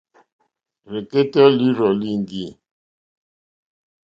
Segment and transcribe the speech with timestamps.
[0.91, 2.45] Rzɛ̀kɛ́tɛ́ lǐrzɔ̀ líŋɡî.